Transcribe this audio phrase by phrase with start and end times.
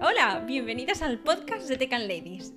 [0.00, 2.54] Hola, bienvenidas al podcast de Tecan Ladies.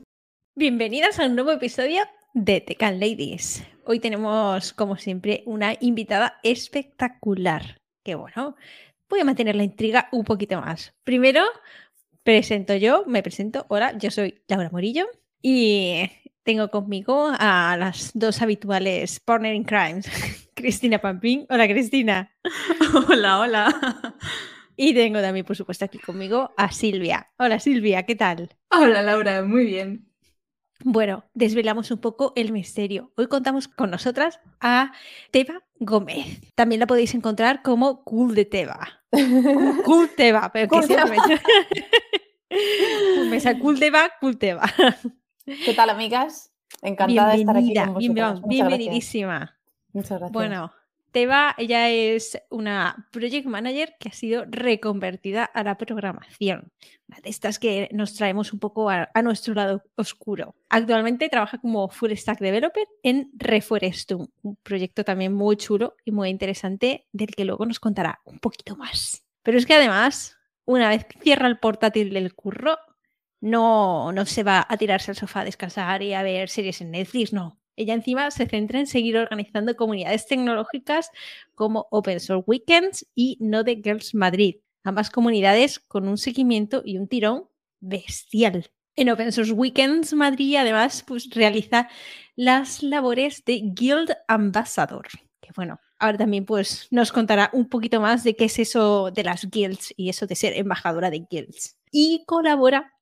[0.55, 2.03] Bienvenidas a un nuevo episodio
[2.35, 3.65] de Tecan Ladies.
[3.83, 7.79] Hoy tenemos, como siempre, una invitada espectacular.
[8.03, 8.55] Que bueno,
[9.09, 10.93] voy a mantener la intriga un poquito más.
[11.03, 11.41] Primero,
[12.21, 13.65] presento yo, me presento.
[13.69, 15.07] Hola, yo soy Laura Morillo
[15.41, 16.11] y
[16.43, 20.09] tengo conmigo a las dos habituales partner in crimes,
[20.53, 21.45] Cristina Pampín.
[21.49, 22.31] Hola, Cristina.
[23.09, 24.15] Hola, hola.
[24.75, 27.31] Y tengo también, por supuesto, aquí conmigo a Silvia.
[27.37, 28.49] Hola, Silvia, ¿qué tal?
[28.71, 30.09] Hola, Laura, muy bien.
[30.83, 33.13] Bueno, desvelamos un poco el misterio.
[33.15, 34.91] Hoy contamos con nosotras a
[35.31, 36.41] Teba Gómez.
[36.55, 39.03] También la podéis encontrar como Cool de Teba.
[39.85, 41.17] Cool Teba, pero que siempre
[43.29, 43.39] me...
[43.39, 44.63] me Cool Teba, Cool Teba.
[45.45, 46.53] ¿Qué tal, amigas?
[46.81, 48.41] Encantada de estar aquí con vosotras.
[48.47, 49.57] bienvenidísima.
[49.91, 50.31] Muchas gracias.
[50.31, 50.71] Bueno,
[51.11, 56.71] Teba, ella es una project manager que ha sido reconvertida a la programación.
[57.09, 60.55] Una de estas que nos traemos un poco a, nuestro lado oscuro.
[60.69, 66.29] Actualmente trabaja como full stack developer en Reforestum, un proyecto también muy chulo y muy
[66.29, 69.25] interesante del que luego nos contará un poquito más.
[69.43, 72.77] Pero es que además, una vez que cierra el portátil del curro,
[73.43, 76.91] no, no se va a tirarse al sofá a descansar y a ver series en
[76.91, 81.09] Netflix, no ella encima se centra en seguir organizando comunidades tecnológicas
[81.55, 87.07] como Open Source Weekends y Node Girls Madrid, ambas comunidades con un seguimiento y un
[87.07, 88.69] tirón bestial.
[88.95, 91.89] En Open Source Weekends Madrid además pues, realiza
[92.35, 95.07] las labores de Guild Ambassador,
[95.41, 99.23] que bueno, ahora también pues nos contará un poquito más de qué es eso de
[99.23, 101.75] las guilds y eso de ser embajadora de guilds.
[101.91, 102.92] Y colabora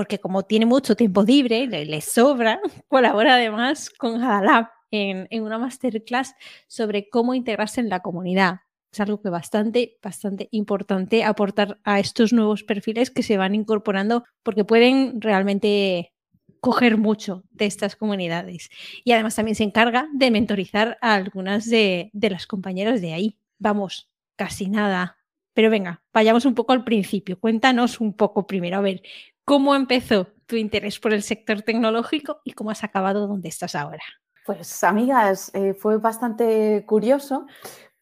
[0.00, 6.34] porque como tiene mucho tiempo libre, le, sobra, colabora además con Hadalab en, una masterclass
[6.68, 8.60] sobre cómo integrarse en la comunidad.
[8.90, 14.24] Es algo que bastante, bastante importante aportar a estos nuevos perfiles que se van incorporando
[14.42, 16.14] porque pueden realmente
[16.60, 18.70] coger mucho de estas comunidades.
[19.04, 23.38] Y además también se encarga de mentorizar a algunas de las compañeras de ahí.
[23.58, 25.18] Vamos, casi nada.
[25.52, 27.38] Pero venga, vayamos un poco al principio.
[27.38, 29.02] Cuéntanos un poco primero, a ver,
[29.50, 34.04] ¿Cómo empezó tu interés por el sector tecnológico y cómo has acabado donde estás ahora?
[34.46, 37.46] Pues amigas, eh, fue bastante curioso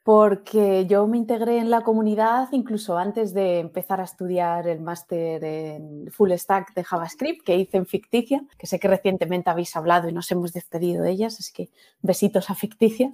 [0.09, 5.45] porque yo me integré en la comunidad incluso antes de empezar a estudiar el máster
[5.45, 10.09] en full stack de JavaScript que hice en Ficticia, que sé que recientemente habéis hablado
[10.09, 11.69] y nos hemos despedido de ellas, así que
[12.01, 13.13] besitos a Ficticia.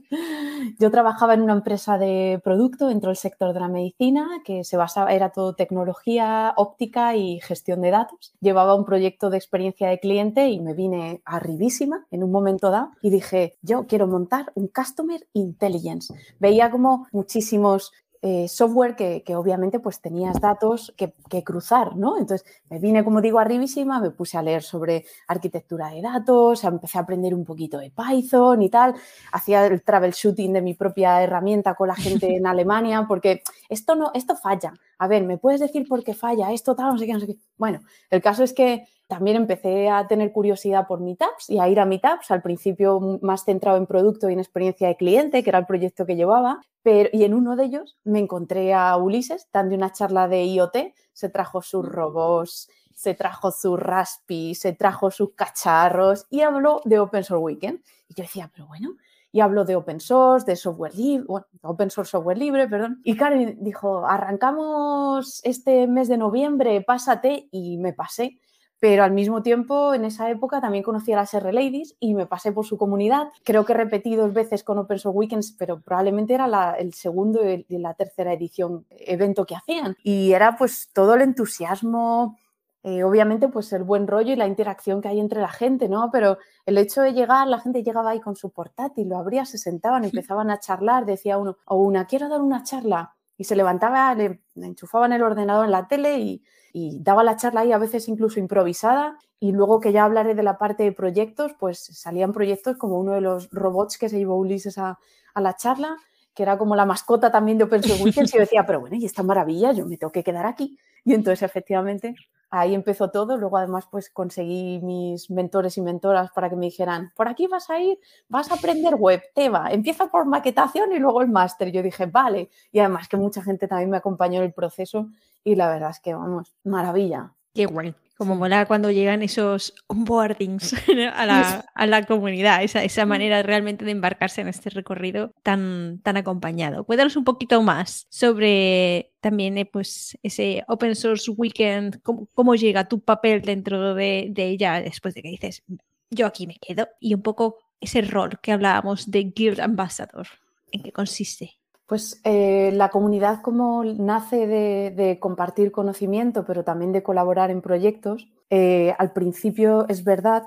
[0.78, 4.76] Yo trabajaba en una empresa de producto dentro del sector de la medicina que se
[4.76, 8.34] basaba, era todo tecnología óptica y gestión de datos.
[8.40, 12.90] Llevaba un proyecto de experiencia de cliente y me vine arribísima en un momento dado
[13.02, 16.14] y dije, yo quiero montar un Customer Intelligence.
[16.38, 17.92] Veía como muchísimos
[18.26, 21.12] eh, software que, obviamente pues tenías datos que,
[21.44, 22.16] cruzar, ¿no?
[22.16, 26.96] Entonces me vine, como digo, arribísima, me puse a leer sobre arquitectura de datos, empecé
[26.96, 28.94] a aprender un poquito de Python y tal,
[29.30, 34.10] hacía el troubleshooting de mi propia herramienta con la gente en Alemania, porque esto no,
[34.14, 34.72] esto falla.
[34.98, 36.52] A ver, ¿me puedes decir por qué falla?
[36.52, 37.36] Esto tal, no sé qué, no sé qué.
[37.56, 41.78] Bueno, el caso es que también empecé a tener curiosidad por Meetups y a ir
[41.78, 45.58] a Meetups, al principio más centrado en producto y en experiencia de cliente, que era
[45.58, 49.74] el proyecto que llevaba, pero, y en uno de ellos me encontré a Ulises dando
[49.74, 50.76] una charla de IoT,
[51.12, 56.98] se trajo sus robots, se trajo su Raspi, se trajo sus cacharros y habló de
[56.98, 57.80] Open Source Weekend.
[58.08, 58.96] Y yo decía, pero bueno,
[59.34, 63.00] y habló de open source, de software libre, bueno, open source software libre, perdón.
[63.02, 68.38] Y Karen dijo, arrancamos este mes de noviembre, pásate, y me pasé
[68.84, 72.26] pero al mismo tiempo en esa época también conocí a las R Ladies y me
[72.26, 73.28] pasé por su comunidad.
[73.42, 77.78] Creo que repetí dos veces con Open Source Weekends, pero probablemente era el segundo y
[77.78, 79.96] la tercera edición, evento que hacían.
[80.02, 82.36] Y era pues todo el entusiasmo,
[82.84, 86.10] eh, obviamente pues el buen rollo y la interacción que hay entre la gente, ¿no?
[86.12, 89.58] Pero el hecho de llegar, la gente llegaba ahí con su portátil, lo abría, se
[89.58, 93.16] sentaban, empezaban a charlar, decía uno, o una, quiero dar una charla.
[93.36, 96.44] Y se levantaba, le, enchufaban el ordenador en la tele y
[96.76, 100.42] y daba la charla ahí a veces incluso improvisada y luego que ya hablaré de
[100.42, 104.36] la parte de proyectos, pues salían proyectos como uno de los robots que se llevó
[104.36, 104.98] Ulises a,
[105.36, 105.96] la charla,
[106.34, 109.04] que era como la mascota también de Open Source y yo decía, pero bueno, y
[109.04, 110.78] esta maravilla, yo me tengo que quedar aquí.
[111.04, 112.14] Y entonces efectivamente
[112.50, 113.36] ahí empezó todo.
[113.36, 117.68] Luego además pues conseguí mis mentores y mentoras para que me dijeran, por aquí vas
[117.70, 117.98] a ir,
[118.28, 121.70] vas a aprender web, Teba, empieza por maquetación y luego el máster.
[121.72, 122.50] Yo dije, vale.
[122.72, 125.08] Y además que mucha gente también me acompañó en el proceso
[125.42, 127.32] y la verdad es que, vamos, maravilla.
[127.54, 127.94] Qué guay.
[128.16, 130.72] Como mola cuando llegan esos onboardings
[131.14, 136.00] a la, a la comunidad, esa, esa, manera realmente de embarcarse en este recorrido tan,
[136.02, 136.84] tan acompañado.
[136.84, 142.88] Cuéntanos un poquito más sobre también eh, pues, ese Open Source Weekend, cómo, cómo llega
[142.88, 145.64] tu papel dentro de, de, ella después de que dices,
[146.10, 150.28] yo aquí me quedo, y un poco ese rol que hablábamos de Guild Ambassador,
[150.70, 151.58] ¿en qué consiste?
[151.86, 158.28] Pues eh, la comunidad como nace de, compartir conocimiento, pero también de colaborar en proyectos.
[158.48, 160.44] Eh, al principio es verdad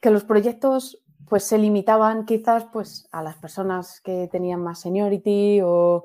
[0.00, 5.60] que los proyectos pues se limitaban quizás pues a las personas que tenían más seniority
[5.64, 6.04] o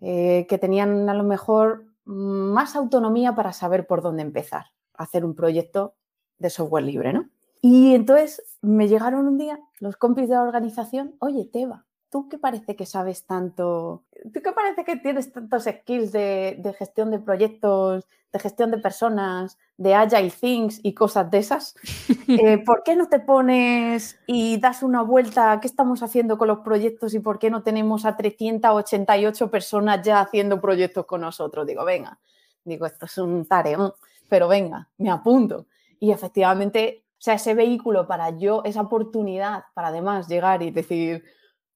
[0.00, 5.24] eh, que tenían a lo mejor más autonomía para saber por dónde empezar a hacer
[5.24, 5.94] un proyecto
[6.38, 7.28] de software libre, ¿no?
[7.60, 12.38] Y entonces me llegaron un día los compis de la organización, oye, Teba, ¿tú qué
[12.38, 14.04] parece que sabes tanto?
[14.34, 19.58] ¿Tú qué parece que tienes tantos skills de, gestión de proyectos, de gestión de personas,
[19.76, 21.74] de agile things y cosas de esas?
[22.30, 25.58] Eh, ¿Por qué no te pones y das una vuelta?
[25.60, 30.20] ¿Qué estamos haciendo con los proyectos y por qué no tenemos a 388 personas ya
[30.20, 31.66] haciendo proyectos con nosotros?
[31.66, 32.20] Digo, venga,
[32.62, 33.94] digo, esto es un tareón,
[34.28, 35.66] pero venga, me apunto.
[35.98, 41.24] Y efectivamente, o sea, ese vehículo para yo, esa oportunidad para además llegar y decir,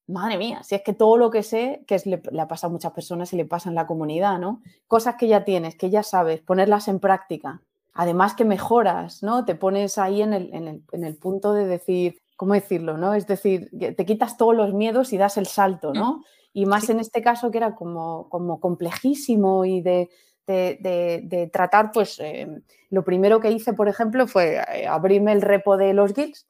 [0.07, 2.73] madre mía, si es que todo lo que sé, que le, le, ha pasado a
[2.73, 4.63] muchas personas y le pasa en la comunidad, ¿no?
[4.87, 7.63] Cosas que ya tienes, que ya sabes, ponerlas en práctica.
[7.95, 9.45] Además que mejoras, ¿no?
[9.45, 13.15] Te pones ahí en el, en el, en el punto de decir, ¿cómo decirlo, no?
[13.15, 16.19] Es decir, te quitas todos los miedos y das el salto, ¿no?
[16.19, 16.25] Mm.
[16.55, 20.11] Y más en este caso que era como, como complejísimo y de,
[20.47, 22.47] de, de, de tratar, pues eh,
[22.91, 26.47] lo primero que hice, por ejemplo, fue eh, abrirme el repo de los guilds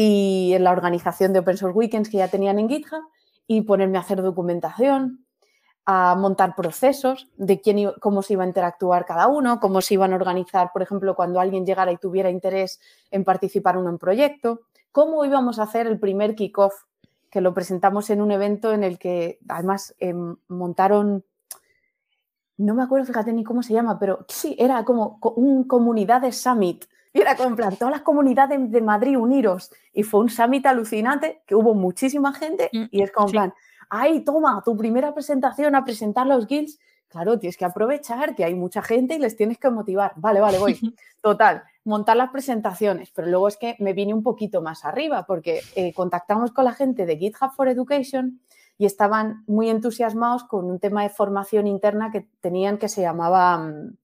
[0.00, 3.02] y en la organización de Open Source Weekends que ya tenían en GitHub
[3.48, 5.26] y ponerme a hacer documentación,
[5.86, 10.12] a montar procesos de quién, cómo se iba a interactuar cada uno, cómo se iban
[10.12, 12.78] a organizar, por ejemplo, cuando alguien llegara y tuviera interés
[13.10, 14.60] en participar en un proyecto,
[14.92, 16.74] cómo íbamos a hacer el primer kickoff,
[17.28, 20.14] que lo presentamos en un evento en el que además eh,
[20.46, 21.24] montaron,
[22.56, 26.84] no me acuerdo, fíjate ni cómo se llama, pero sí, era como un comunidad summit
[27.18, 29.72] y era como en plan, todas las comunidades de Madrid uniros.
[29.92, 33.54] Y fue un summit alucinante, que hubo muchísima gente mm, y es como en plan,
[33.90, 36.78] ay, toma, tu primera presentación a presentar los guilds.
[37.08, 40.12] Claro, tienes que aprovechar que hay mucha gente y les tienes que motivar.
[40.16, 40.78] Vale, vale, voy.
[41.20, 45.60] Total, montar las presentaciones, pero luego es que me vine un poquito más arriba porque
[45.74, 48.40] eh, contactamos con la gente de GitHub for Education
[48.76, 53.58] y estaban muy entusiasmados con un tema de formación interna que tenían que se llamaba...
[53.58, 53.96] Mm,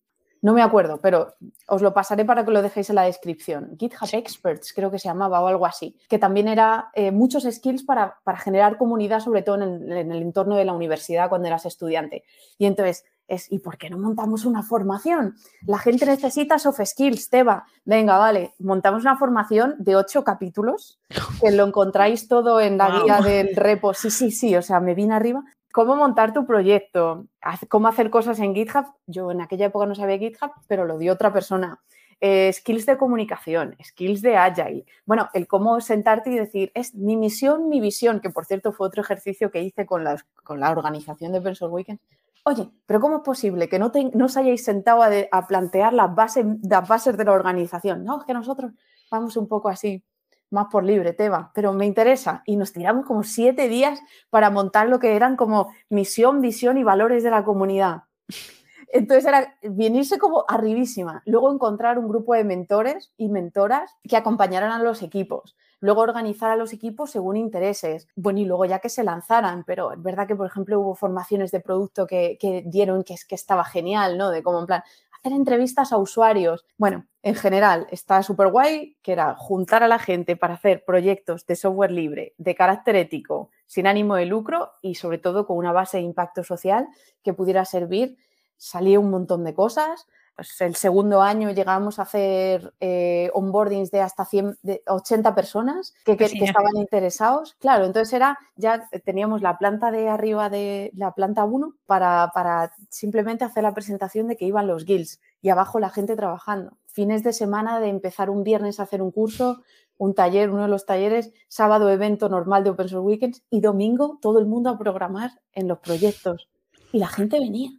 [0.44, 1.37] no me acuerdo, pero
[1.69, 3.79] os lo pasaré para que lo dejéis en la descripción.
[3.79, 7.82] GitHub Experts, creo que se llamaba o algo así, que también era eh, muchos skills
[7.82, 11.64] para, generar comunidad, sobre todo en el, en el, entorno de la universidad cuando eras
[11.64, 12.25] estudiante.
[12.58, 15.35] Y entonces es, ¿y por qué no montamos una formación?
[15.67, 17.64] La gente necesita soft skills, Teba.
[17.87, 21.00] Venga, vale, montamos una formación de ocho capítulos,
[21.40, 23.94] que lo encontráis todo en la guía del repo.
[23.94, 25.43] Sí, sí, sí, o sea, me vine arriba
[25.75, 27.26] cómo montar tu proyecto,
[27.69, 28.87] cómo hacer cosas en GitHub.
[29.09, 31.81] Yo en aquella época no sabía GitHub, pero lo dio otra persona.
[32.21, 34.85] Eh, skills de comunicación, skills de agile.
[35.05, 38.87] Bueno, el cómo sentarte y decir, es mi misión, mi visión, que por cierto fue
[38.87, 40.05] otro ejercicio que hice con,
[40.44, 41.99] con la organización de Pensor Weekend.
[42.44, 46.47] Oye, pero ¿cómo es posible que no, no os hayáis sentado a, plantear las bases,
[46.62, 48.05] las bases de la organización?
[48.05, 48.71] No, es que nosotros
[49.11, 50.05] vamos un poco así
[50.54, 52.42] más por libre, Teba, pero me interesa.
[52.46, 56.84] Y nos tiramos como siete días para montar lo que eran como misión, visión y
[56.84, 58.04] valores de la comunidad.
[58.92, 61.23] Entonces era venirse como arribísima.
[61.26, 65.56] Luego encontrar un grupo de mentores y mentoras que acompañaran a los equipos.
[65.80, 68.06] Luego organizar a los equipos según intereses.
[68.14, 71.50] Bueno, y luego ya que se lanzaran, pero es verdad que, por ejemplo, hubo formaciones
[71.50, 74.30] de producto que, que dieron que, que estaba genial, ¿no?
[74.30, 74.82] De como en plan,
[75.25, 76.66] hacer entrevistas a usuarios.
[76.76, 81.47] Bueno, en general está súper guay, que era juntar a la gente para hacer proyectos
[81.47, 85.73] de software libre, de carácter ético, sin ánimo de lucro y sobre todo con una
[85.73, 86.88] base de impacto social
[87.23, 88.19] que pudiera servir.
[88.59, 90.07] Salía un montón de cosas.
[90.37, 95.95] Pues el segundo año llegamos a hacer eh, onboardings de hasta 100, de 80 personas
[96.05, 97.55] que, que, estaban interesados.
[97.61, 102.73] Claro, entonces era, ya teníamos la planta de arriba de la planta 1 para, para
[102.88, 106.76] simplemente hacer la presentación de que iban los guilds y abajo la gente trabajando.
[106.87, 109.62] Fines de semana de empezar un viernes a hacer un curso,
[109.99, 114.19] un taller, uno de los talleres, sábado evento normal de Open Source Weekends y domingo
[114.21, 116.49] todo el mundo a programar en los proyectos.
[116.93, 117.71] Y la gente venía.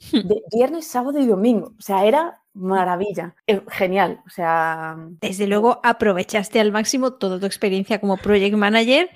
[0.12, 1.74] De viernes, sábado y domingo.
[1.78, 4.96] O sea, era maravilla, eh, genial, o sea...
[5.20, 9.08] Desde luego aprovechaste al máximo toda tu experiencia como project manager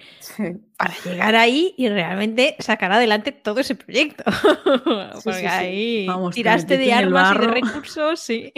[0.76, 4.22] para llegar ahí y realmente sacar adelante todo ese proyecto.
[5.24, 8.52] Porque ahí tiraste de armas y de recursos, sí.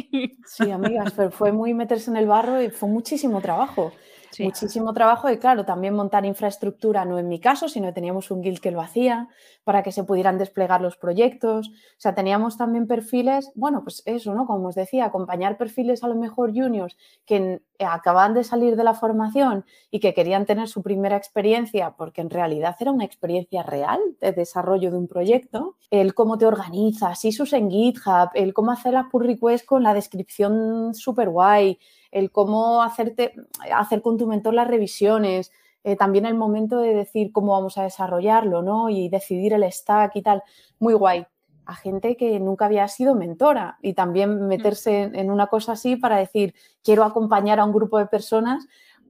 [0.45, 3.93] Sí, amigas, pero fue muy meterse en el barro y fue muchísimo trabajo.
[4.41, 8.61] Muchísimo trabajo y claro, también montar infraestructura, no en mi caso, sino teníamos un guild
[8.61, 9.29] que lo hacía
[9.65, 11.69] para que se pudieran desplegar los proyectos.
[11.69, 14.47] O sea, teníamos también perfiles, bueno, pues eso, ¿no?
[14.47, 18.95] Como os decía, acompañar perfiles a lo mejor juniors que acaban de salir de la
[18.95, 24.01] formación y que querían tener su primera experiencia, porque en realidad era una experiencia real
[24.21, 28.93] de desarrollo de un proyecto, el cómo te organizas, ISUs en GitHub, el cómo hacer
[28.93, 31.79] la pull request con la descripción super guay,
[32.17, 33.35] el cómo hacerte,
[33.75, 35.53] hacer con tu mentor las revisiones,
[35.85, 38.89] eh, también el momento de decir cómo vamos a desarrollarlo, ¿no?
[38.89, 40.43] Y decidir el stack y tal.
[40.79, 41.27] Muy guay.
[41.67, 44.49] A gente que nunca había sido mentora y también mm.
[44.49, 48.67] meterse en, una cosa así para decir, quiero acompañar a un grupo de personas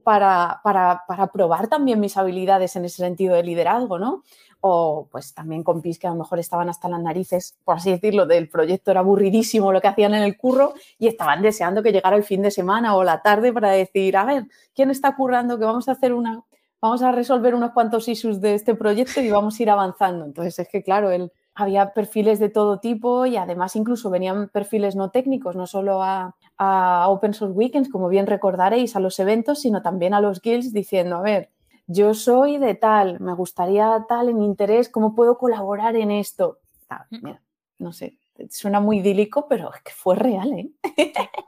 [0.07, 4.23] para, probar también mis habilidades en ese sentido de liderazgo, ¿no?
[4.61, 8.25] o pues también compis que a lo mejor estaban hasta las narices, por así decirlo,
[8.25, 12.15] del proyecto era aburridísimo lo que hacían en el curro y estaban deseando que llegara
[12.15, 15.59] el fin de semana o la tarde para decir, a ver, ¿quién está currando?
[15.59, 16.41] Que vamos a hacer una,
[16.81, 20.23] vamos a resolver unos cuantos issues de este proyecto y vamos a ir avanzando.
[20.23, 21.09] Entonces es que claro,
[21.53, 26.37] había perfiles de todo tipo y además incluso venían perfiles no técnicos, no solo a,
[26.57, 30.73] a Open Source Weekends, como bien recordaréis, a los eventos, sino también a los guilds
[30.73, 31.49] diciendo, a ver,
[31.87, 36.59] yo soy de tal, me gustaría tal en interés, ¿cómo puedo colaborar en esto?
[36.89, 37.41] Ah, mira,
[37.79, 38.17] no sé,
[38.49, 40.71] suena muy idílico, pero es que fue real, ¿eh?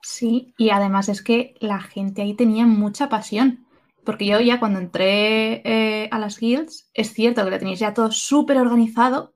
[0.02, 3.66] Sí, y además es que la gente ahí tenía mucha pasión.
[4.06, 7.94] Porque yo ya cuando entré eh, a las guilds, es cierto que lo teníais ya
[7.94, 9.34] todo súper organizado,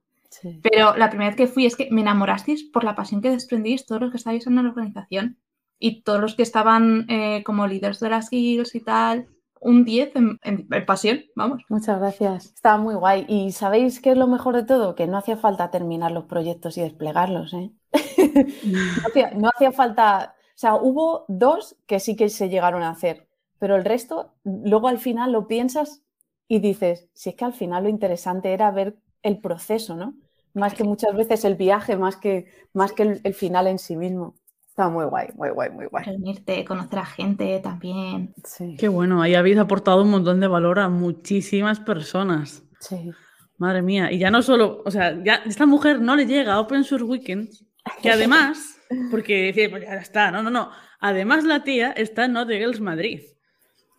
[0.64, 3.86] pero la primera vez que fui es que me enamorasteis por la pasión que desprendís
[3.86, 5.38] todos los que estáis en la organización
[5.84, 9.28] y todos los que estaban eh, como líderes de las guilds y tal
[9.60, 11.64] un 10 en, pasión, vamos.
[11.70, 12.46] Muchas gracias.
[12.54, 13.26] Estaba muy guay.
[13.28, 14.94] ¿Y sabéis qué es lo mejor de todo?
[14.94, 17.72] Que no hacía falta terminar los proyectos y desplegarlos, ¿eh?
[19.36, 20.36] no, hacía, falta...
[20.50, 24.90] O sea, hubo dos que sí que se llegaron a hacer, pero el resto, luego
[24.90, 26.02] al final lo piensas
[26.48, 30.14] y dices, si es que al final lo interesante era ver el proceso, ¿no?
[30.54, 34.36] Más que muchas veces el viaje, más que, más que el final en sí mismo.
[34.74, 36.04] Está muy guay, muy guay, muy guay.
[36.04, 38.34] Reunirte, conocer a gente también.
[38.44, 38.76] Sí.
[38.76, 42.64] Qué bueno, ahí habéis aportado un montón de valor a muchísimas personas.
[42.80, 43.12] Sí.
[43.60, 46.60] Madre mía, y ya no solo, o sea, ya esta mujer no le llega a
[46.60, 47.64] Open Source Weekends,
[48.02, 50.72] que además, porque decía, pues ya está, no, no, no.
[51.00, 53.22] Además, la tía está en Not Girls Madrid.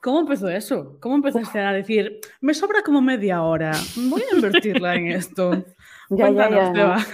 [0.03, 0.99] ¿Cómo empezó eso?
[1.01, 3.71] ¿Cómo empezaste a decir, me sobra como media hora,
[4.11, 5.53] voy a invertirla en esto?
[6.11, 7.07] ya, ya, ya,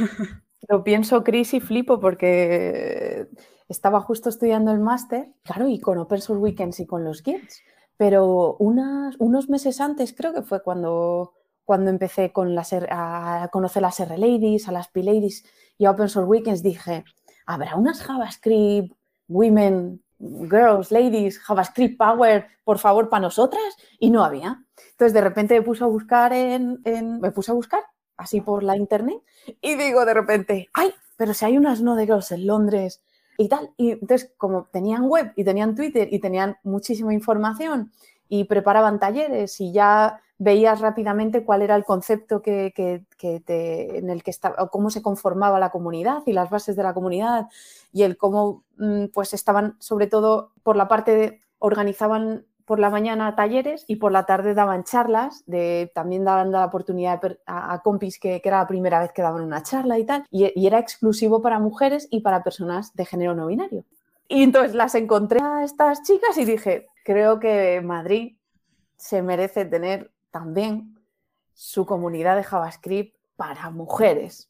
[0.68, 3.28] Lo pienso, Chris, y flipo porque
[3.68, 7.62] estaba justo estudiando el máster, claro, y con Open Source Weekends y con los guilds,
[7.96, 11.32] pero unos meses antes creo que fue cuando,
[11.64, 15.44] cuando empecé con las, a conocer las R-Ladies, a las P-Ladies
[15.78, 17.04] y a Open Source Weekends, dije,
[17.46, 18.94] ¿habrá unas JavaScript
[19.28, 23.76] Women, Girls, Ladies, JavaScript Power, por favor, para nosotras?
[23.98, 24.62] Y no había.
[24.90, 27.82] Entonces, de repente me puse a buscar en me puse a buscar
[28.20, 29.20] así por la internet
[29.60, 33.02] y digo de repente, ay, pero si hay unas no de girls en Londres
[33.36, 33.70] y tal.
[33.76, 37.90] Y entonces, como tenían web y tenían Twitter y tenían muchísima información
[38.28, 42.72] y preparaban talleres y ya veías rápidamente cuál era el concepto que,
[43.22, 46.94] en el que estaba, o cómo se conformaba la comunidad y las bases de la
[46.94, 47.48] comunidad
[47.92, 52.88] y el cómo mm, pues estaban, sobre todo por la parte de, organizaban por la
[52.88, 58.20] mañana talleres y por la tarde daban charlas, de, también daban la oportunidad a, compis
[58.20, 61.58] que, era la primera vez que daban una charla y tal, y, era exclusivo para
[61.58, 63.86] mujeres y para personas de género no binario.
[64.28, 68.36] Y entonces las encontré a estas chicas y dije, creo que Madrid
[68.96, 70.96] se merece tener también
[71.52, 74.48] su comunidad de JavaScript para mujeres.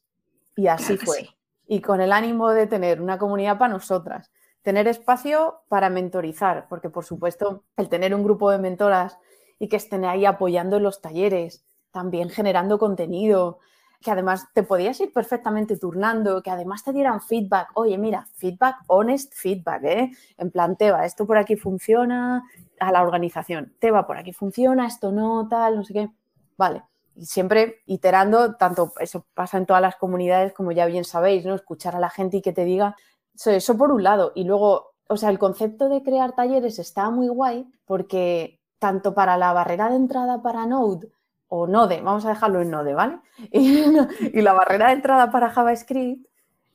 [0.55, 1.27] Y así fue.
[1.65, 4.29] Y con el ánimo de tener una comunidad para nosotras
[4.61, 9.17] Tener espacio para mentorizar, porque por supuesto el tener un grupo de mentoras
[9.59, 13.59] y que estén ahí apoyando en los talleres, también generando contenido,
[14.01, 17.69] que además te podías ir perfectamente turnando, que además te dieran feedback.
[17.75, 20.11] Oye, mira, feedback, honest feedback, ¿eh?
[20.37, 22.43] En plan, Teba, esto por aquí funciona,
[22.79, 26.09] a la organización, Teba, por aquí funciona, esto no, tal, no sé qué.
[26.57, 26.83] Vale.
[27.15, 31.53] Y siempre iterando, tanto eso pasa en todas las comunidades, como ya bien sabéis, ¿no?
[31.53, 32.95] Escuchar a la gente y que te diga
[33.45, 34.31] eso por un lado.
[34.35, 39.37] Y luego, o sea, el concepto de crear talleres está muy guay porque tanto para
[39.37, 41.11] la barrera de entrada para Node
[41.47, 43.19] o Node, vamos a dejarlo en Node, ¿vale?
[43.51, 46.25] Y, la barrera de entrada para JavaScript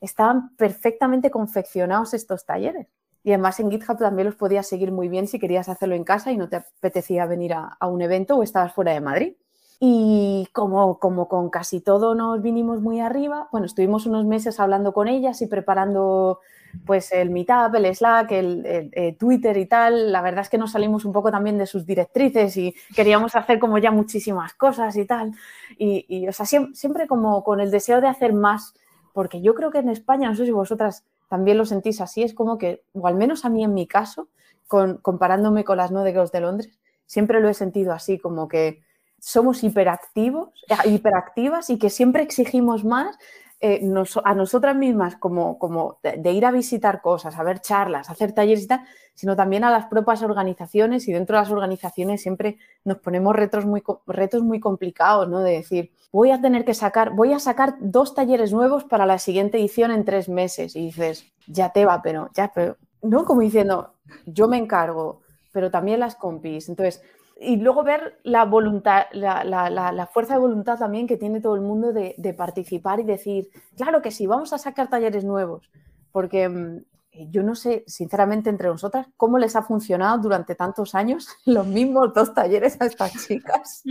[0.00, 2.86] estaban perfectamente confeccionados estos talleres.
[3.24, 6.30] Y además en GitHub también los podías seguir muy bien si querías hacerlo en casa
[6.30, 9.34] y no te apetecía venir a, un evento o estabas fuera de Madrid.
[9.78, 14.92] Y como, como con casi todo nos vinimos muy arriba, bueno, estuvimos unos meses hablando
[14.92, 16.40] con ellas y preparando
[16.84, 20.12] pues el Meetup, el Slack, el, eh, Twitter y tal.
[20.12, 23.58] La verdad es que nos salimos un poco también de sus directrices y queríamos hacer
[23.58, 25.32] como ya muchísimas cosas y tal.
[25.78, 28.74] Y, o sea, siempre, siempre como con el deseo de hacer más,
[29.12, 32.34] porque yo creo que en España, no sé si vosotras también lo sentís así, es
[32.34, 34.28] como que, o al menos a mí en mi caso,
[34.68, 38.82] con, comparándome con las no de de Londres, siempre lo he sentido así, como que
[39.18, 43.18] somos hiperactivos, eh, hiperactivas y que siempre exigimos más
[43.60, 43.80] eh,
[44.24, 48.64] a nosotras mismas como, como de, ir a visitar cosas, a ver charlas, hacer talleres
[48.64, 52.98] y tal, sino también a las propias organizaciones y dentro de las organizaciones siempre nos
[52.98, 55.40] ponemos retos muy, retos muy complicados, ¿no?
[55.40, 59.18] De decir, voy a tener que sacar, voy a sacar dos talleres nuevos para la
[59.18, 63.24] siguiente edición en tres meses y dices, ya te va, pero ya, pero, ¿no?
[63.24, 63.94] Como diciendo,
[64.26, 66.68] yo me encargo, pero también las compis.
[66.68, 67.02] Entonces,
[67.38, 71.92] y luego ver la voluntad, la, fuerza de voluntad también que tiene todo el mundo
[71.92, 75.70] de, participar y decir, claro que sí, vamos a sacar talleres nuevos,
[76.12, 76.84] porque mm,
[77.30, 82.14] yo no sé, sinceramente, entre nosotras, cómo les ha funcionado durante tantos años los mismos
[82.14, 83.82] dos talleres a estas chicas.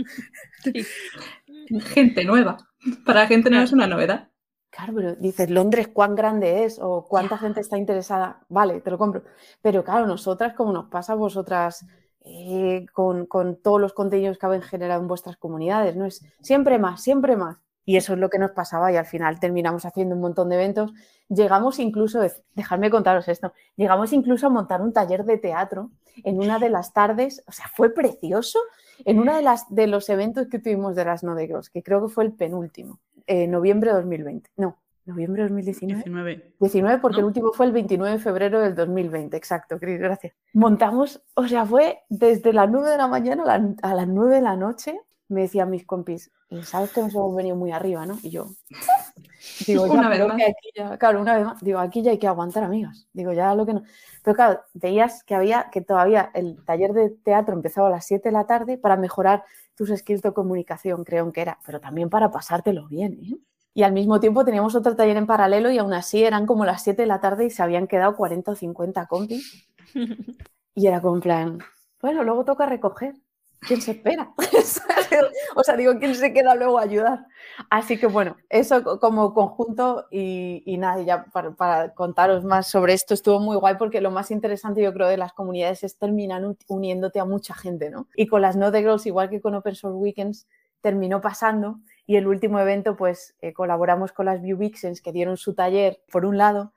[1.94, 2.58] Gente nueva.
[3.04, 4.28] Para gente nueva es una novedad.
[4.70, 6.78] Claro, pero dices, Londres, ¿cuán grande es?
[6.80, 8.44] ¿O cuánta gente está interesada?
[8.48, 9.24] Vale, te lo compro.
[9.62, 11.84] Pero claro, nosotras, como nos pasa a vosotras
[12.28, 13.28] eh, con,
[13.62, 16.06] todos los contenidos que habéis generado en vuestras comunidades, ¿no?
[16.06, 17.58] Es siempre más, siempre más.
[17.84, 20.56] Y eso es lo que nos pasaba y al final terminamos haciendo un montón de
[20.56, 20.92] eventos.
[21.28, 22.20] Llegamos incluso,
[22.54, 25.92] dejadme contaros esto, llegamos incluso a montar un taller de teatro
[26.24, 28.58] en una de las tardes, o sea, fue precioso,
[29.04, 32.12] en uno de, las, de los eventos que tuvimos de las Nodegros, que creo que
[32.12, 34.50] fue el penúltimo, en noviembre de 2020.
[34.56, 36.02] No, ¿Noviembre de 2019?
[36.02, 36.54] 19.
[36.58, 40.34] 19 porque el último fue el 29 de febrero del 2020, exacto, Cris, gracias.
[40.52, 43.44] Montamos, o sea, fue desde las 9 de la mañana
[43.82, 46.32] a, las 9 de la noche, me decían mis compis,
[46.62, 48.18] sabes que nos hemos venido muy arriba, ¿no?
[48.20, 48.48] Y yo,
[49.68, 50.34] digo, una vez más.
[50.42, 53.06] Aquí ya, claro, una vez más, digo, aquí ya hay que aguantar, amigas.
[53.12, 53.84] Digo, ya lo que no.
[54.24, 58.28] Pero claro, veías que había, que todavía el taller de teatro empezaba a las 7
[58.28, 59.44] de la tarde para mejorar
[59.76, 63.38] tus skills de comunicación, creo que era, pero también para pasártelo bien, ¿eh?
[63.76, 66.82] Y al mismo tiempo teníamos otro taller en paralelo y aún así eran como las
[66.82, 69.68] 7 de la tarde y se habían quedado 40 o 50 compis.
[70.74, 71.58] Y era como en plan,
[72.00, 73.16] bueno, luego toca recoger.
[73.60, 74.32] ¿Quién se espera?
[75.56, 77.26] o sea, digo, ¿quién se queda luego a ayudar?
[77.68, 83.40] Así que bueno, eso como conjunto y, nada, ya para, contaros más sobre esto estuvo
[83.40, 87.26] muy guay porque lo más interesante yo creo de las comunidades es terminar uniéndote a
[87.26, 88.08] mucha gente, ¿no?
[88.16, 90.46] Y con las No The Girls, igual que con Open Source Weekends,
[90.80, 95.36] terminó pasando y el último evento, pues eh, colaboramos con las View Vixens que dieron
[95.36, 96.72] su taller, por un lado,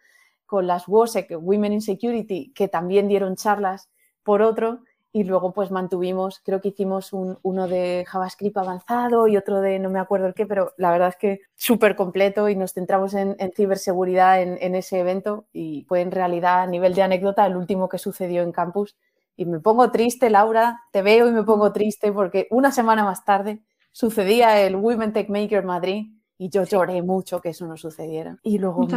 [0.46, 3.90] con las WOSEC, Women in Security, que también dieron charlas,
[4.24, 9.60] por otro, y luego pues mantuvimos, creo que hicimos uno de JavaScript avanzado y otro
[9.62, 12.74] de no me acuerdo el qué, pero la verdad es que súper completo y nos
[12.74, 17.46] centramos en, ciberseguridad en, en, ese evento y fue en realidad a nivel de anécdota
[17.46, 18.98] el último que sucedió en campus.
[19.36, 23.26] Y me pongo triste, Laura, te veo y me pongo triste porque una semana más
[23.26, 28.38] tarde sucedía el Women Tech Maker Madrid y yo lloré mucho que eso no sucediera.
[28.44, 28.88] Y luego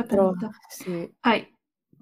[1.23, 1.49] Ay,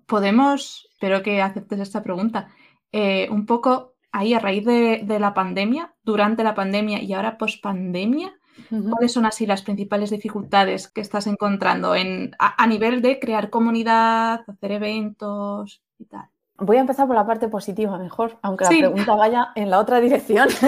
[0.07, 2.49] podemos, espero que aceptes esta pregunta,
[2.93, 7.63] eh, un poco ahí a raíz de, la pandemia, durante la pandemia y ahora post
[7.63, 8.35] pandemia,
[8.69, 14.41] ¿cuáles son así las principales dificultades que estás encontrando en, a que de crear comunidad,
[14.47, 16.29] hacer eventos y tal?
[16.59, 19.99] Voy a empezar por la parte positiva mejor, aunque la pregunta vaya en la otra
[20.01, 20.49] dirección.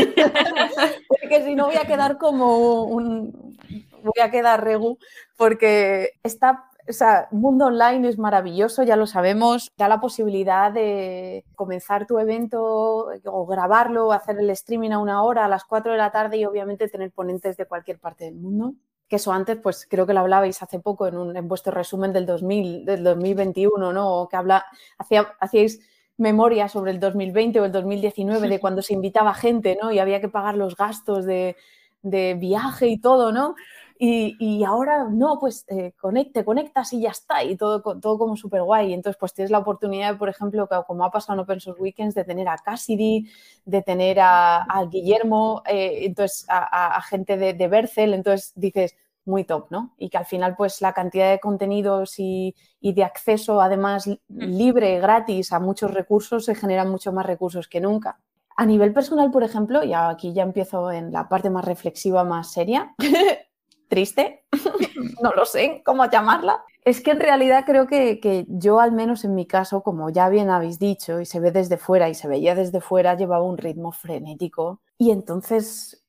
[1.32, 3.56] porque si no voy a quedar como un.
[4.02, 4.98] Voy a quedar regu,
[5.36, 6.68] porque está.
[6.88, 9.70] O sea, mundo online es maravilloso, ya lo sabemos.
[9.76, 15.44] Da la posibilidad de comenzar tu evento o grabarlo, hacer el streaming a una hora,
[15.44, 18.74] a las 4 de la tarde y obviamente tener ponentes de cualquier parte del mundo
[19.08, 22.14] que eso antes, pues creo que lo hablabais hace poco en, un, en vuestro resumen
[22.14, 24.26] del, 2000, del 2021, ¿no?
[24.30, 24.64] que habla,
[24.96, 25.80] hacía, hacíais
[26.16, 29.92] memoria sobre el 2020 o el 2019 de cuando se invitaba gente, ¿no?
[29.92, 31.56] Y había que pagar los gastos de,
[32.02, 33.54] viaje y todo, ¿no?
[33.98, 35.92] Y, ahora no, pues eh,
[36.32, 38.92] te conectas y ya está, y todo, todo como súper guay.
[38.92, 42.24] Entonces, pues tienes la oportunidad, por ejemplo, como ha pasado en Open Source Weekends, de
[42.24, 43.30] tener a Cassidy,
[43.64, 48.14] de tener a, Guillermo, eh, entonces a, gente de, de Bercel.
[48.14, 49.94] Entonces dices, muy top, ¿no?
[49.98, 55.52] Y que al final, pues la cantidad de contenidos y, de acceso, además libre, gratis
[55.52, 58.18] a muchos recursos, se generan mucho más recursos que nunca.
[58.56, 62.52] A nivel personal, por ejemplo, y aquí ya empiezo en la parte más reflexiva, más
[62.52, 62.94] seria,
[63.88, 64.44] triste,
[65.22, 66.64] no lo sé cómo llamarla.
[66.84, 70.28] Es que en realidad creo que, que, yo, al menos en mi caso, como ya
[70.28, 73.56] bien habéis dicho, y se ve desde fuera y se veía desde fuera, llevaba un
[73.56, 74.80] ritmo frenético.
[74.98, 76.01] Y entonces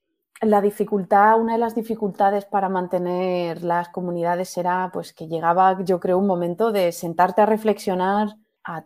[0.46, 6.00] la dificultad, una de las dificultades para mantener las comunidades era pues que llegaba, yo
[6.00, 8.86] creo, un momento de sentarte a reflexionar, a,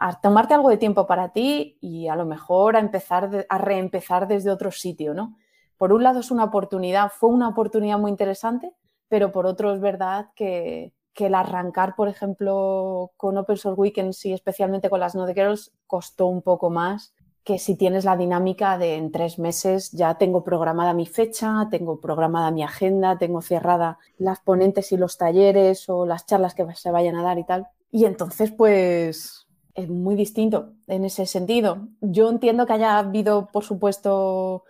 [0.00, 4.28] a tomarte algo de tiempo para ti y a lo mejor a empezar a reempezar
[4.28, 5.36] desde otro sitio, ¿no?
[5.76, 8.72] Por un lado es una oportunidad, fue una oportunidad muy interesante,
[9.08, 14.24] pero por otro es verdad que, que el arrancar, por ejemplo, con Open Source Weekends
[14.26, 17.14] y especialmente con las Node Girls costó un poco más
[17.46, 22.00] que si tienes la dinámica de en tres meses ya tengo programada mi fecha, tengo
[22.00, 26.90] programada mi agenda, tengo cerrada las ponentes y los talleres o las charlas que se
[26.90, 27.68] vayan a dar y tal.
[27.92, 31.86] Y entonces, pues, es muy distinto en ese sentido.
[32.00, 34.64] Yo entiendo que haya habido, por supuesto,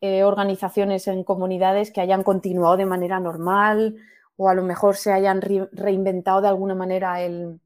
[0.00, 3.96] eh, organizaciones en comunidades que hayan continuado de manera normal
[4.36, 7.58] o a lo mejor se hayan reinventado de alguna manera el,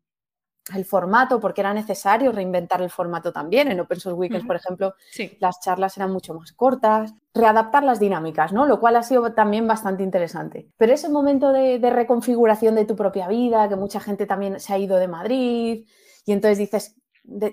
[0.72, 3.70] el formato, porque era necesario reinventar el formato también.
[3.70, 4.94] En Open Source Weekends, por ejemplo,
[5.38, 8.64] las charlas eran mucho más cortas, readaptar las dinámicas, ¿no?
[8.64, 10.68] Lo cual ha sido también bastante interesante.
[10.76, 14.78] Pero ese momento de, reconfiguración de tu propia vida, que mucha gente también se ha
[14.78, 15.86] ido de Madrid,
[16.24, 16.96] y entonces dices,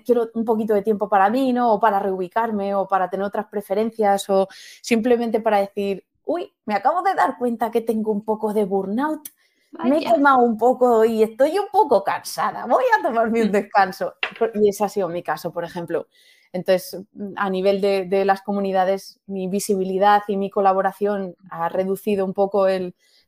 [0.04, 1.74] quiero un poquito de tiempo para mí, ¿no?
[1.74, 4.48] O para reubicarme, o para tener otras preferencias, o
[4.80, 9.28] simplemente para decir, uy, me acabo de dar cuenta que tengo un poco de burnout
[9.72, 13.52] me he quemado un poco y estoy un poco cansada, voy a tomarme un mm.
[13.52, 14.14] descanso.
[14.54, 16.08] Y ese ha sido mi caso, por ejemplo.
[16.52, 17.02] Entonces,
[17.36, 22.66] a nivel de, las comunidades, mi visibilidad y mi colaboración ha reducido un poco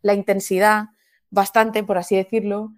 [0.02, 0.88] la intensidad,
[1.30, 2.72] bastante, por así decirlo.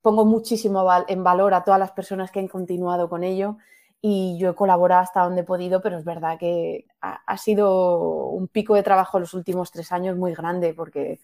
[0.00, 3.58] Pongo muchísimo en valor a todas las personas que han continuado con ello
[4.00, 8.28] y yo he colaborado hasta donde he podido, pero es verdad que ha, ha sido
[8.28, 11.20] un pico de trabajo los últimos tres años muy grande porque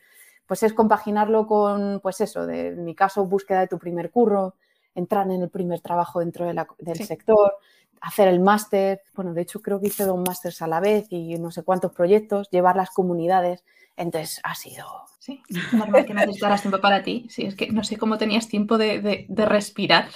[0.47, 4.55] pues es compaginarlo con, pues eso, de, en mi caso, búsqueda de tu primer curro,
[4.95, 7.55] entrar en el primer trabajo dentro del sector,
[8.01, 11.39] hacer el máster, bueno, de hecho creo que hice dos másters a la vez y
[11.39, 13.65] no sé cuántos proyectos, llevar las comunidades,
[13.97, 14.87] entonces ha sido...
[15.19, 18.79] Sí, normal que necesitaras tiempo para ti, sí, es que no sé cómo tenías tiempo
[18.79, 20.09] de, respirar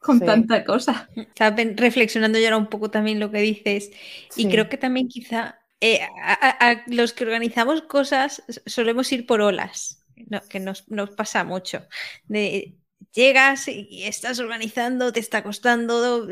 [0.00, 1.08] con tanta cosa.
[1.14, 3.92] Estaba reflexionando yo ahora un poco también lo que dices
[4.34, 10.04] y creo que también quizá eh, a, los que organizamos cosas solemos ir por olas,
[10.48, 10.82] que nos,
[11.16, 11.86] pasa mucho.
[12.24, 12.76] De,
[13.12, 16.26] llegas y estás organizando, te está costando,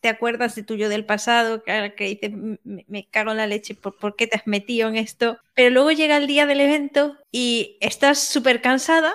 [0.00, 2.32] te acuerdas de tuyo del pasado, que, que dices,
[2.64, 5.38] me, cago en la leche, ¿por, ¿por qué te has metido en esto?
[5.54, 9.12] Pero luego llega el día del evento y estás súper cansada,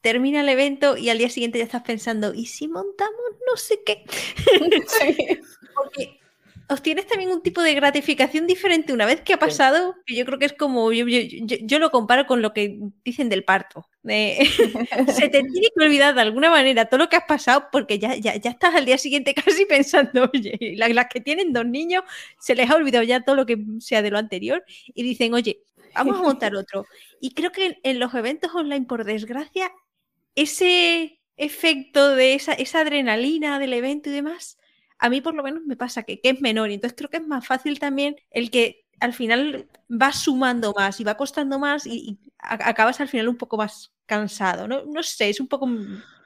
[0.00, 3.82] termina el evento y al día siguiente ya estás pensando, ¿y si montamos no sé
[3.84, 4.04] qué?
[5.74, 6.18] Porque
[6.68, 10.38] obtienes también un tipo de gratificación diferente una vez que ha pasado, que yo creo
[10.38, 13.88] que es como, yo, lo comparo con lo que dicen del parto.
[14.06, 18.14] se te tiene que olvidar de alguna manera todo lo que has pasado porque ya,
[18.14, 22.04] ya, ya estás al día siguiente casi pensando, oye, las, que tienen dos niños
[22.38, 25.62] se les ha olvidado ya todo lo que sea de lo anterior y dicen, oye,
[25.94, 26.86] vamos a montar otro.
[27.20, 29.72] Y creo que en los eventos online, por desgracia,
[30.34, 34.58] ese efecto de esa, esa adrenalina del evento y demás,
[34.98, 37.26] a mí por lo menos me pasa que, es menor y entonces creo que es
[37.26, 42.18] más fácil también el que al final va sumando más y va costando más y,
[42.38, 44.68] acabas al final un poco más cansado.
[44.68, 44.84] ¿no?
[44.84, 45.68] no sé, es un poco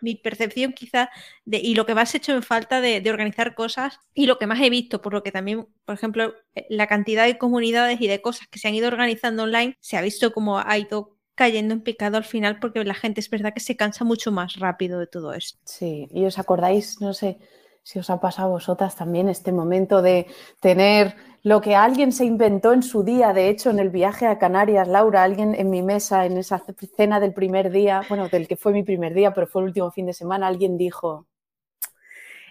[0.00, 1.10] mi percepción quizá
[1.46, 4.60] y lo que más he hecho en falta de, organizar cosas y lo que más
[4.60, 8.20] he visto, por lo que también, por ejemplo, eh, la cantidad de comunidades y de
[8.20, 11.80] cosas que se han ido organizando online, se ha visto como ha ido cayendo en
[11.80, 15.06] picado al final porque la gente es verdad que se cansa mucho más rápido de
[15.06, 15.58] todo esto.
[15.64, 17.38] Sí, y os acordáis, no sé,
[17.82, 20.26] si os ha pasado a vosotras también este momento de
[20.60, 24.38] tener lo que alguien se inventó en su día, de hecho, en el viaje a
[24.38, 26.62] Canarias, Laura, alguien en mi mesa, en esa
[26.96, 29.90] cena del primer día, bueno, del que fue mi primer día, pero fue el último
[29.90, 31.26] fin de semana, alguien dijo,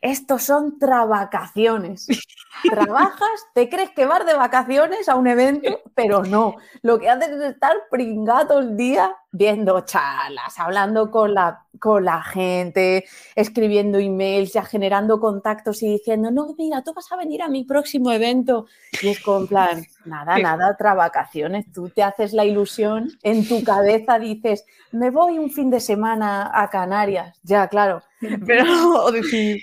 [0.02, 2.08] estos son travacaciones.
[2.64, 6.56] Trabajas, te crees que vas de vacaciones a un evento, pero no.
[6.82, 12.22] Lo que haces es estar pringado el día viendo charlas, hablando con la, con la
[12.22, 17.48] gente, escribiendo emails, ya generando contactos y diciendo, no, mira, tú vas a venir a
[17.48, 18.66] mi próximo evento.
[19.02, 21.72] Y es con plan, nada, nada, vacaciones.
[21.72, 26.52] Tú te haces la ilusión, en tu cabeza dices, me voy un fin de semana
[26.54, 27.40] a Canarias.
[27.44, 28.02] Ya, claro.
[28.20, 29.62] Pero decir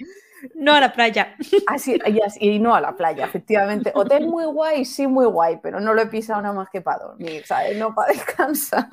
[0.54, 1.36] no a la playa.
[1.66, 1.98] Así,
[2.38, 3.92] y, y, no a la playa, efectivamente.
[3.94, 7.04] Hotel muy guay, sí, muy guay, pero no lo he pisado nada más que para
[7.04, 7.76] dormir, ¿sabes?
[7.78, 8.88] No para descansar.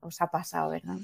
[0.00, 0.96] Os ha pasado, ¿verdad?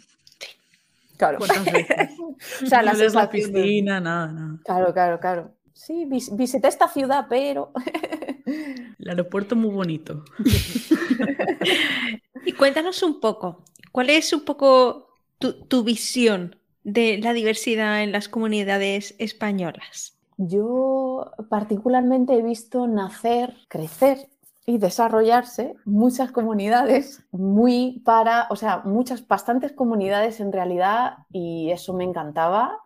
[1.16, 1.38] Claro.
[1.40, 4.59] o sea, la, la piscina, nada, nada.
[4.64, 5.55] Claro, claro, claro.
[5.73, 7.73] Sí, visité esta ciudad, pero...
[8.45, 10.25] El aeropuerto muy bonito.
[12.45, 18.29] Y cuéntanos un poco, ¿cuál es un poco tu, visión de la diversidad en las
[18.29, 20.18] comunidades españolas?
[20.37, 24.29] Yo particularmente he visto nacer, crecer
[24.64, 31.92] y desarrollarse muchas comunidades muy para, o sea, muchas, bastantes comunidades en realidad y eso
[31.95, 32.79] me encantaba,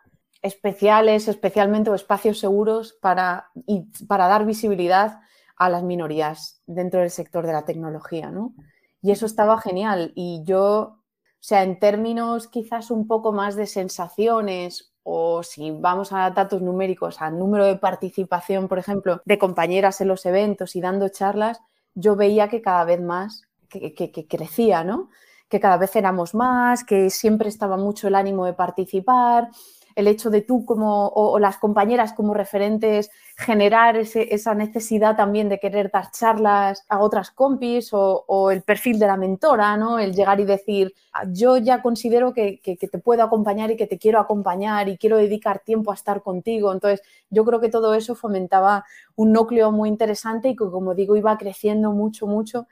[0.42, 5.20] especiales, especialmente o espacios seguros para, y para dar visibilidad
[5.56, 8.54] a las minorías dentro del sector de la tecnología, ¿no?
[9.02, 10.12] Y eso estaba genial.
[10.14, 10.95] Y yo,
[11.46, 17.22] sea, en términos quizás un poco más de sensaciones o si vamos a datos numéricos,
[17.22, 21.60] al número de participación, por ejemplo, de compañeras en los eventos y dando charlas,
[21.94, 25.08] yo veía que cada vez más, que, que crecía, ¿no?
[25.48, 29.50] Que cada vez éramos más, que siempre estaba mucho el ánimo de participar,
[29.96, 35.58] el hecho de tú como, o, las compañeras como referentes, generar esa necesidad también de
[35.58, 39.98] querer dar charlas a otras compis o, el perfil de la mentora, ¿no?
[39.98, 43.98] El llegar y decir, ah, yo ya considero que, te puedo acompañar y que te
[43.98, 46.72] quiero acompañar y quiero dedicar tiempo a estar contigo.
[46.72, 48.84] Entonces, yo creo que todo eso fomentaba
[49.16, 52.66] un núcleo muy interesante y que, como digo, iba creciendo mucho, mucho.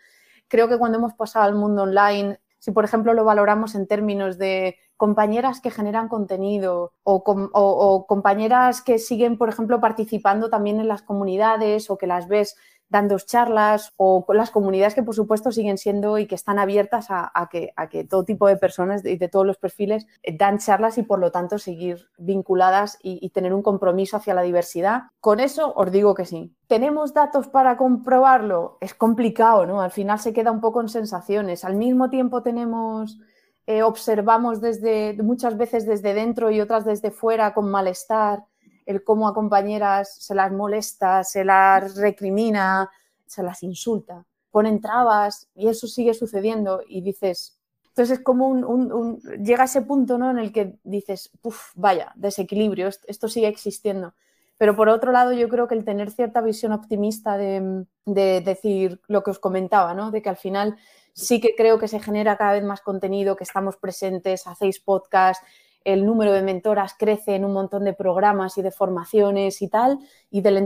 [0.48, 4.38] Creo que cuando hemos pasado al mundo online, si por ejemplo lo valoramos en términos
[4.38, 11.02] de compañeras que generan contenido o, compañeras que siguen, por ejemplo, participando también en las
[11.02, 12.56] comunidades o que las ves
[12.88, 17.06] dando charlas o con las comunidades que por supuesto siguen siendo y que están abiertas
[17.08, 20.58] a, que, a que, todo tipo de personas y de, todos los perfiles eh, dan
[20.58, 25.04] charlas y por lo tanto seguir vinculadas y, y, tener un compromiso hacia la diversidad.
[25.20, 26.54] Con eso os digo que sí.
[26.68, 28.78] ¿Tenemos datos para comprobarlo?
[28.80, 29.80] Es complicado, ¿no?
[29.80, 31.64] Al final se queda un poco en sensaciones.
[31.64, 33.18] Al mismo tiempo tenemos
[33.66, 38.44] eh, observamos desde, muchas veces desde dentro y otras desde fuera con malestar,
[38.84, 42.90] el cómo a compañeras se las molesta, se las recrimina,
[43.26, 49.20] se las insulta, ponen trabas y eso sigue sucediendo y dices, entonces es como un,
[49.42, 50.30] llega a ese punto ¿no?
[50.30, 51.30] en el que dices,
[51.74, 54.14] vaya, desequilibrio, esto, sigue existiendo.
[54.56, 59.00] Pero por otro lado, yo creo que el tener cierta visión optimista de, de decir
[59.08, 60.10] lo que os comentaba, ¿no?
[60.10, 60.76] de que al final
[61.14, 65.42] sí que creo que se genera cada vez más contenido, que estamos presentes, hacéis podcast,
[65.84, 69.98] el número de mentoras crece en un montón de programas y de formaciones y tal,
[70.30, 70.58] y del,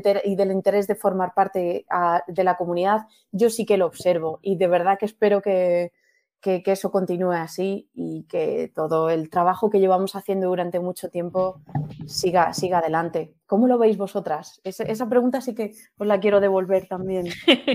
[0.53, 4.69] interés de formar parte ah, de la comunidad, yo sí que lo observo y de
[4.69, 5.93] verdad que espero que,
[6.40, 11.61] que, eso continúe así y que todo el trabajo que llevamos haciendo durante mucho tiempo
[12.07, 13.35] siga, siga adelante.
[13.46, 14.61] ¿Cómo lo veis vosotras?
[14.64, 17.27] esa pregunta sí que os la quiero devolver también.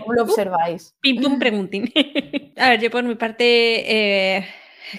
[0.01, 0.95] ¿Cómo lo observáis?
[1.01, 1.91] Pim pum preguntín.
[2.57, 4.45] A ver, yo por mi parte eh,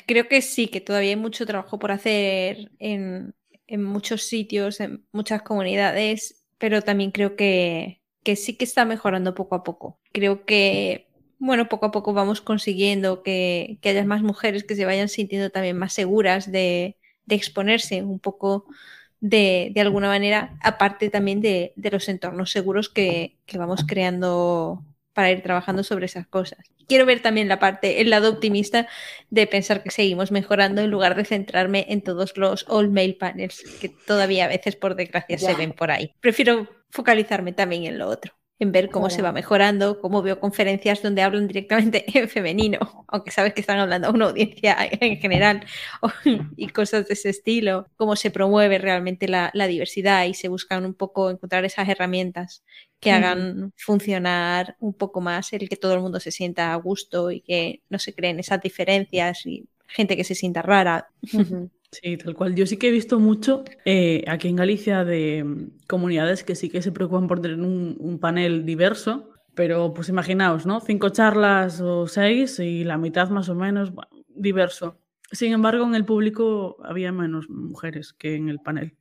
[0.06, 3.34] creo que sí, que todavía hay mucho trabajo por hacer en,
[3.66, 9.34] en muchos sitios, en muchas comunidades, pero también creo que, que sí que está mejorando
[9.34, 10.00] poco a poco.
[10.12, 15.08] Creo que bueno, poco a poco vamos consiguiendo que, haya más mujeres que se vayan
[15.08, 16.96] sintiendo también más seguras de,
[17.28, 18.66] exponerse un poco
[19.20, 25.84] de, alguna manera, aparte también de, los entornos seguros que, vamos creando para ir trabajando
[25.84, 26.58] sobre esas cosas.
[26.88, 28.88] Quiero ver también la parte, el lado optimista
[29.30, 33.62] de pensar que seguimos mejorando en lugar de centrarme en todos los all mail panels
[33.80, 36.12] que todavía a veces por desgracia se ven por ahí.
[36.20, 41.02] Prefiero focalizarme también en lo otro en ver cómo se va mejorando, cómo veo conferencias
[41.02, 45.66] donde hablan directamente en femenino, aunque sabes que están hablando a una audiencia en general
[46.56, 50.94] y cosas de ese estilo, cómo se promueve realmente la, diversidad y se buscan un
[50.94, 52.62] poco encontrar esas herramientas
[53.00, 57.30] que hagan funcionar un poco más el que todo el mundo se sienta a gusto
[57.30, 61.08] y que no se creen esas diferencias y gente que se sienta rara.
[62.02, 62.54] Sí, tal cual.
[62.54, 66.68] Yo sí que he visto mucho eh, aquí en Galicia de mm, comunidades que sí
[66.68, 70.80] que se preocupan por tener un, panel diverso, pero pues imaginaos, ¿no?
[70.80, 73.92] Cinco charlas o seis y la mitad más o menos
[74.28, 74.98] diverso.
[75.30, 78.96] Sin embargo, en el público había menos mujeres que en el panel.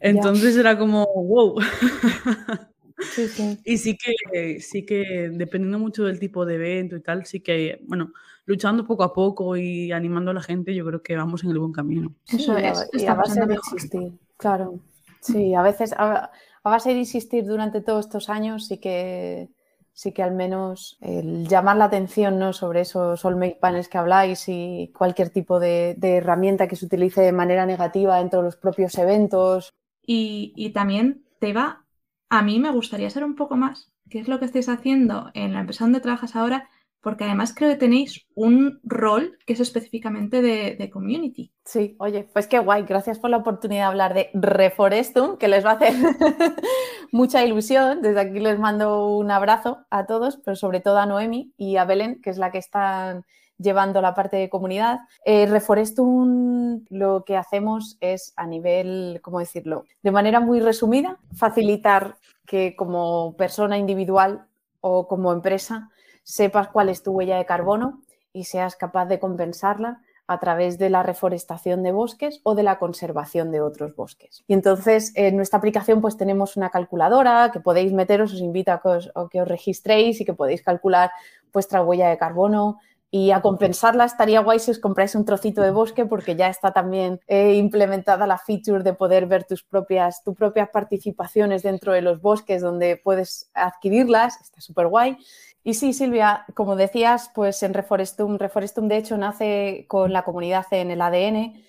[0.00, 1.56] Entonces era como, wow.
[3.64, 7.80] Y sí que, sí que, dependiendo mucho del tipo de evento y tal, sí que,
[7.86, 8.12] bueno,
[8.48, 11.58] luchando poco a poco y animando a la gente, yo creo que vamos en el
[11.58, 12.14] buen camino.
[12.26, 14.80] Eso es, y a base de insistir, claro.
[15.20, 16.30] Sí, a veces, a,
[16.64, 19.50] base de insistir durante todos estos años, sí que,
[19.92, 22.54] sí que al menos el llamar la atención ¿no?
[22.54, 26.86] sobre esos all make panels que habláis y cualquier tipo de, de, herramienta que se
[26.86, 29.74] utilice de manera negativa dentro de los propios eventos.
[30.02, 31.84] Y, y también te va,
[32.30, 35.52] a mí me gustaría ser un poco más, qué es lo que estáis haciendo en
[35.52, 40.42] la empresa donde trabajas ahora, porque además creo que tenéis un rol que es específicamente
[40.42, 41.52] de, community.
[41.64, 45.64] Sí, oye, pues qué guay, gracias por la oportunidad de hablar de Reforestum, que les
[45.64, 45.94] va a hacer
[47.12, 48.02] mucha ilusión.
[48.02, 51.84] Desde aquí les mando un abrazo a todos, pero sobre todo a Noemi y a
[51.84, 53.24] Belén, que es la que están
[53.58, 55.00] llevando la parte de comunidad.
[55.24, 59.84] Eh, Reforestum lo que hacemos es a nivel, ¿cómo decirlo?
[60.02, 64.46] De manera muy resumida, facilitar que como persona individual
[64.80, 65.90] o como empresa
[66.28, 68.02] sepas cuál es tu huella de carbono
[68.34, 72.78] y seas capaz de compensarla a través de la reforestación de bosques o de la
[72.78, 74.44] conservación de otros bosques.
[74.46, 78.82] Y entonces en nuestra aplicación pues tenemos una calculadora que podéis meteros, os invito a
[78.82, 81.10] que os, que os registréis y que podéis calcular
[81.50, 82.78] vuestra huella de carbono,
[83.10, 86.72] y a compensarla estaría guay si os compráis un trocito de bosque porque ya está
[86.72, 92.02] también eh, implementada la feature de poder ver tus propias, tus propias participaciones dentro de
[92.02, 94.38] los bosques donde puedes adquirirlas.
[94.42, 95.16] Está súper guay.
[95.64, 100.66] Y sí, Silvia, como decías, pues en Reforestum, Reforestum de hecho nace con la comunidad
[100.70, 101.62] en el ADN,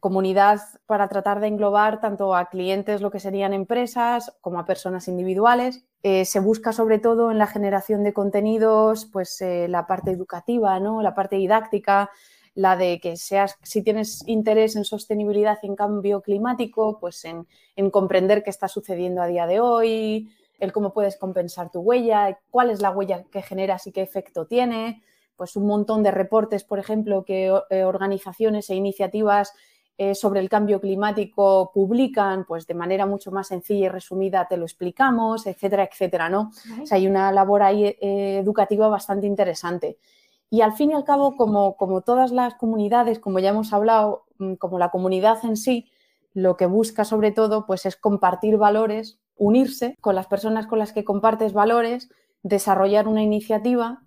[0.00, 5.08] comunidad para tratar de englobar tanto a clientes, lo que serían empresas, como a personas
[5.08, 5.84] individuales.
[6.02, 10.78] Eh, se busca sobre todo en la generación de contenidos, pues eh, la parte educativa,
[10.80, 11.02] ¿no?
[11.02, 12.10] la parte didáctica,
[12.54, 17.46] la de que seas, si tienes interés en sostenibilidad y en cambio climático, pues en,
[17.76, 22.38] en comprender qué está sucediendo a día de hoy, el cómo puedes compensar tu huella,
[22.50, 25.02] cuál es la huella que generas y qué efecto tiene,
[25.36, 29.52] pues un montón de reportes, por ejemplo, que eh, organizaciones e iniciativas
[29.98, 34.56] eh, sobre el cambio climático publican, pues de manera mucho más sencilla y resumida te
[34.56, 36.50] lo explicamos, etcétera, etcétera, ¿no?
[36.82, 39.98] O sea, hay una labor ahí eh, educativa bastante interesante.
[40.50, 44.26] Y al fin y al cabo, como, como todas las comunidades, como ya hemos hablado,
[44.38, 45.90] mm, como la comunidad en sí,
[46.34, 50.92] lo que busca sobre todo pues es compartir valores unirse con las personas con las
[50.92, 52.08] que compartes valores,
[52.42, 54.02] desarrollar una iniciativa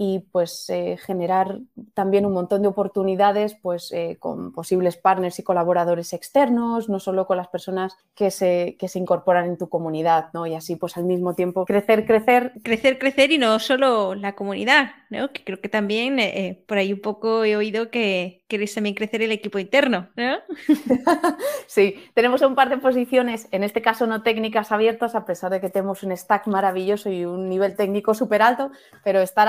[0.00, 1.58] y pues eh, generar
[1.92, 7.26] también un montón de oportunidades pues eh, con posibles partners y colaboradores externos, no solo
[7.26, 10.46] con las personas que se, que se incorporan en tu comunidad, ¿no?
[10.46, 12.52] Y así pues al mismo tiempo crecer, crecer.
[12.62, 15.32] Crecer, crecer y no solo la comunidad, ¿no?
[15.32, 19.22] Que creo que también eh, por ahí un poco he oído que queréis también crecer
[19.22, 20.38] el equipo interno, ¿no?
[21.66, 25.60] sí, tenemos un par de posiciones, en este caso no técnicas abiertas, a pesar de
[25.60, 28.70] que tenemos un stack maravilloso y un nivel técnico súper alto,
[29.04, 29.48] pero estar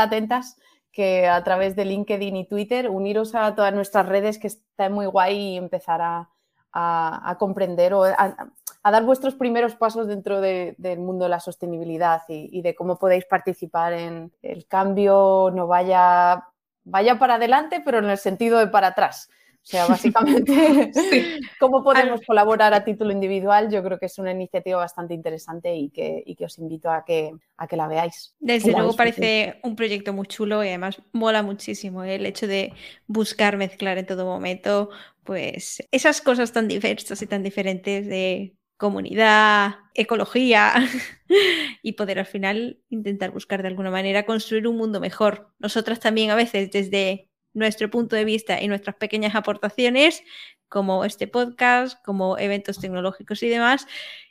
[0.92, 5.06] que a través de LinkedIn y Twitter uniros a todas nuestras redes que está muy
[5.06, 8.52] guay y empezar a, comprender o a,
[8.84, 13.94] dar vuestros primeros pasos dentro del mundo de la sostenibilidad y, de cómo podéis participar
[13.94, 16.48] en el cambio no vaya,
[16.84, 19.30] vaya para adelante, pero en el sentido de para atrás.
[19.70, 20.52] O sea, básicamente,
[21.60, 25.92] cómo podemos colaborar a título individual, yo creo que es una iniciativa bastante interesante y
[25.92, 28.34] que, que os invito a que, a que la veáis.
[28.40, 32.16] Desde luego parece un proyecto muy chulo y además mola muchísimo ¿eh?
[32.16, 32.74] el hecho de
[33.06, 34.90] buscar mezclar en todo momento
[35.24, 40.74] pues esas cosas tan diversas y tan diferentes de comunidad, ecología
[41.84, 45.54] y poder al final intentar buscar de alguna manera construir un mundo mejor.
[45.60, 50.24] Nosotras también a veces desde nuestro punto de vista y nuestras pequeñas aportaciones,
[50.68, 53.88] como este podcast, como eventos tecnológicos y demás,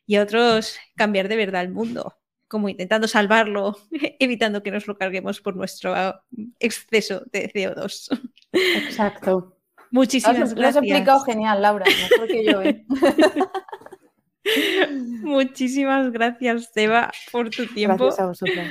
[0.06, 3.76] y otros cambiar de verdad el mundo, como intentando salvarlo,
[4.18, 5.94] evitando que nos lo carguemos por nuestro
[6.58, 8.20] exceso de CO2.
[8.52, 9.56] Exacto.
[9.90, 10.58] Muchísimas gracias.
[10.58, 12.62] Lo has explicado genial, Laura, mejor que yo.
[12.62, 12.84] ¿eh?
[15.22, 18.04] Muchísimas gracias, Seba, por tu tiempo.
[18.04, 18.66] Gracias a vosotros.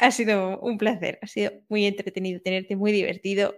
[0.00, 3.54] Ha sido un placer, ha sido muy entretenido tenerte, muy divertido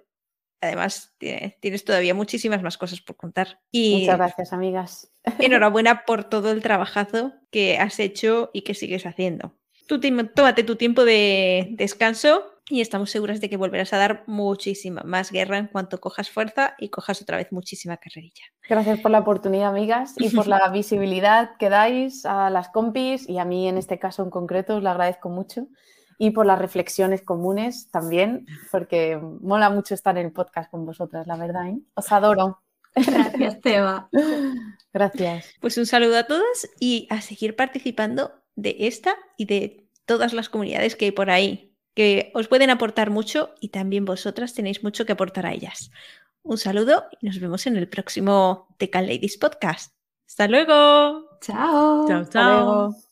[0.61, 3.61] Además, tienes todavía muchísimas más cosas por contar.
[3.71, 5.13] Y Muchas gracias, amigas.
[5.39, 9.55] Enhorabuena por todo el trabajazo que has hecho y que sigues haciendo.
[9.87, 10.01] Tú
[10.35, 15.31] tómate tu tiempo de descanso y estamos seguras de que volverás a dar muchísima más
[15.31, 18.43] guerra en cuanto cojas fuerza y cojas otra vez muchísima carrerilla.
[18.69, 23.39] Gracias por la oportunidad, amigas, y por la visibilidad que dais a las compis y
[23.39, 25.69] a mí en este caso en concreto os lo agradezco mucho
[26.19, 31.27] y por las reflexiones comunes también, porque mola mucho estar en el podcast con vosotras,
[31.27, 31.69] la verdad.
[31.69, 31.79] ¿eh?
[31.95, 32.63] Os adoro.
[32.95, 34.09] Gracias, Teba.
[34.93, 35.55] Gracias.
[35.61, 40.49] Pues un saludo a todas y a seguir participando de esta y de todas las
[40.49, 45.05] comunidades que hay por ahí, que os pueden aportar mucho y también vosotras tenéis mucho
[45.05, 45.91] que aportar a ellas.
[46.43, 49.93] Un saludo y nos vemos en el próximo Tecal Ladies Podcast.
[50.27, 51.39] ¡Hasta luego!
[51.41, 52.07] Chao.
[52.09, 53.06] Chao, chao.